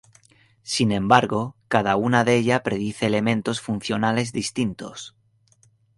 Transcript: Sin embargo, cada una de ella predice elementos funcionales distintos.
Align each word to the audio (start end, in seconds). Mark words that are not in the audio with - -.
Sin 0.63 0.91
embargo, 0.91 1.55
cada 1.67 1.95
una 1.95 2.23
de 2.23 2.35
ella 2.35 2.63
predice 2.63 3.05
elementos 3.05 3.61
funcionales 3.61 4.33
distintos. 4.33 5.15